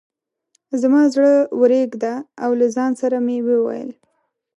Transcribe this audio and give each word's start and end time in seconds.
زما 0.81 1.01
زړه 1.13 1.33
ورېږده 1.61 2.13
او 2.43 2.51
له 2.59 2.67
ځان 2.75 2.91
سره 3.01 3.17
مې 3.25 3.37
وویل. 3.45 3.89